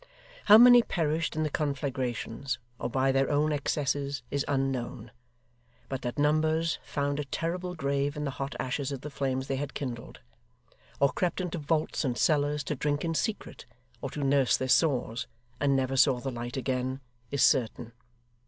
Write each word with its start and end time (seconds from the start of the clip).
How 0.45 0.57
many 0.57 0.81
perished 0.81 1.35
in 1.35 1.43
the 1.43 1.49
conflagrations, 1.51 2.57
or 2.79 2.89
by 2.89 3.11
their 3.11 3.29
own 3.29 3.51
excesses, 3.53 4.23
is 4.31 4.43
unknown; 4.47 5.11
but 5.89 6.01
that 6.01 6.17
numbers 6.17 6.79
found 6.81 7.19
a 7.19 7.25
terrible 7.25 7.75
grave 7.75 8.17
in 8.17 8.23
the 8.23 8.31
hot 8.31 8.55
ashes 8.59 8.91
of 8.91 9.01
the 9.01 9.11
flames 9.11 9.45
they 9.45 9.57
had 9.57 9.75
kindled, 9.75 10.19
or 10.99 11.11
crept 11.11 11.39
into 11.39 11.59
vaults 11.59 12.03
and 12.03 12.17
cellars 12.17 12.63
to 12.63 12.75
drink 12.75 13.05
in 13.05 13.13
secret 13.13 13.67
or 14.01 14.09
to 14.09 14.23
nurse 14.23 14.57
their 14.57 14.67
sores, 14.67 15.27
and 15.59 15.75
never 15.75 15.95
saw 15.95 16.19
the 16.19 16.31
light 16.31 16.57
again, 16.57 16.99
is 17.29 17.43
certain. 17.43 17.91